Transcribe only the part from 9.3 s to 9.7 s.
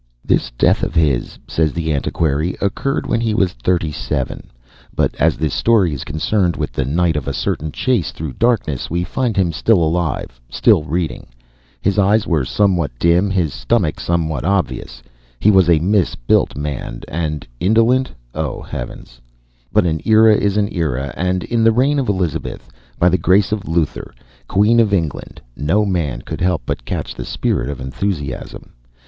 him